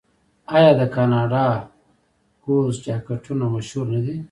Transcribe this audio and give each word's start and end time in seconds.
آیا 0.55 0.71
د 0.79 0.81
کاناډا 0.95 1.47
ګوز 2.43 2.75
جاکټونه 2.85 3.45
مشهور 3.55 3.85
نه 3.93 3.99
دي؟ 4.05 4.15